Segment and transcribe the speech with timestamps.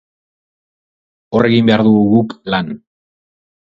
[1.39, 2.73] Hor egin behar dugu guk lan.